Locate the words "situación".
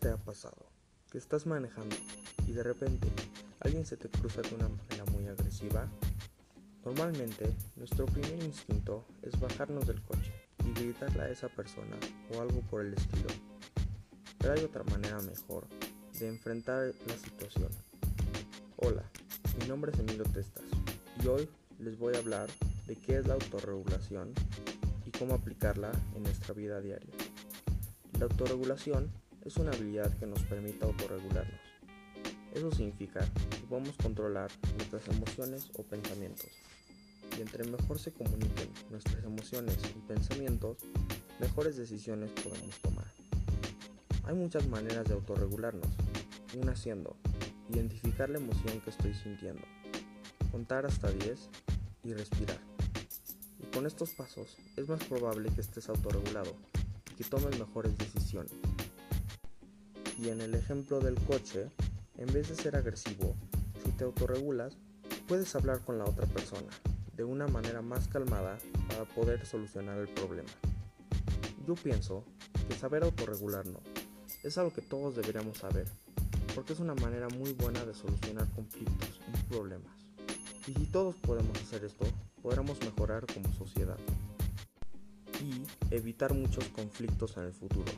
17.18-17.68